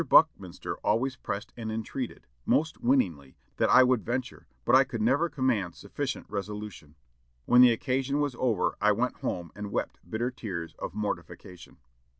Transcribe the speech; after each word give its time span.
Buckminster 0.09 0.77
always 0.77 1.15
pressed 1.15 1.53
and 1.55 1.71
entreated, 1.71 2.25
most 2.43 2.81
winningly, 2.81 3.37
that 3.57 3.69
I 3.69 3.83
would 3.83 4.03
venture, 4.03 4.47
but 4.65 4.73
I 4.73 4.83
could 4.83 4.99
never 4.99 5.29
command 5.29 5.75
sufficient 5.75 6.25
resolution. 6.27 6.95
When 7.45 7.61
the 7.61 7.71
occasion 7.71 8.19
was 8.19 8.35
over, 8.39 8.75
I 8.81 8.93
went 8.93 9.17
home 9.17 9.51
and 9.55 9.71
wept 9.71 9.99
bitter 10.09 10.31
tears 10.31 10.73
of 10.79 10.95
mortification." 10.95 11.77